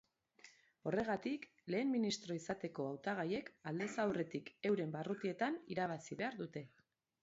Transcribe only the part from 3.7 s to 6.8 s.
aldez aurretik euren barrutietan irabazi behar dute.